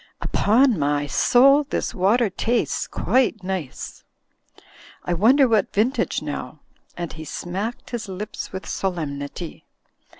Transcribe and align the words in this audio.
Upon 0.19 0.79
my 0.79 1.05
soul, 1.05 1.63
this 1.65 1.93
water 1.93 2.31
tastes 2.31 2.87
quite 2.87 3.43
nice. 3.43 4.03
I 5.05 5.13
wonder 5.13 5.47
what 5.47 5.73
vintage 5.75 6.23
now?" 6.23 6.57
and 6.97 7.13
he 7.13 7.23
smacked 7.23 7.91
his 7.91 8.09
lips 8.09 8.51
with 8.51 8.65
solemnity. 8.67 9.63